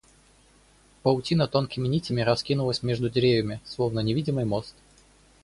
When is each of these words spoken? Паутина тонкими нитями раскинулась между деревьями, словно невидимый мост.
Паутина 1.03 1.45
тонкими 1.47 1.87
нитями 1.87 2.21
раскинулась 2.21 2.81
между 2.81 3.07
деревьями, 3.07 3.61
словно 3.67 3.99
невидимый 3.99 4.45
мост. 4.45 4.73